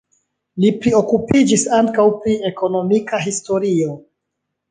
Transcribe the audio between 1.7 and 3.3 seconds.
ankaŭ pri ekonomika